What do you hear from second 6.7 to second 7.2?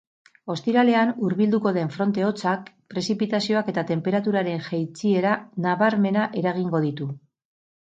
ditu.